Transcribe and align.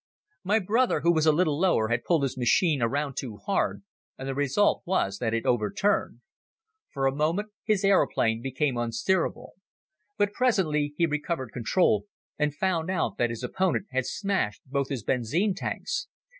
My 0.43 0.57
brother, 0.57 1.01
who 1.01 1.13
was 1.13 1.27
a 1.27 1.31
little 1.31 1.59
lower, 1.59 1.89
had 1.89 2.03
pulled 2.03 2.23
his 2.23 2.35
machine 2.35 2.81
around 2.81 3.15
too 3.15 3.37
hard 3.37 3.83
and 4.17 4.27
the 4.27 4.33
result 4.33 4.81
was 4.83 5.19
that 5.19 5.31
it 5.31 5.45
overturned. 5.45 6.21
For 6.89 7.05
a 7.05 7.13
moment 7.13 7.49
his 7.65 7.83
aeroplane 7.85 8.41
became 8.41 8.77
unsteerable. 8.77 9.53
But 10.17 10.33
presently 10.33 10.95
he 10.97 11.05
recovered 11.05 11.51
control 11.53 12.05
and 12.39 12.51
found 12.51 12.89
out 12.89 13.17
that 13.17 13.29
his 13.29 13.43
opponent 13.43 13.85
had 13.91 14.07
smashed 14.07 14.63
both 14.67 14.89
his 14.89 15.03
benzine 15.03 15.53
tanks. 15.53 16.07